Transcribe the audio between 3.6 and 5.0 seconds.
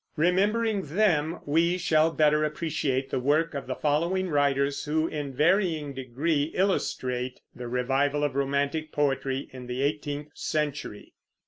the following writers